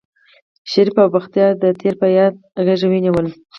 شريف 0.71 0.95
او 1.03 1.07
بختيار 1.15 1.51
د 1.63 1.65
تېر 1.79 1.93
په 2.01 2.07
ياد 2.17 2.33
غېږه 2.65 2.87
ونيوله. 2.89 3.31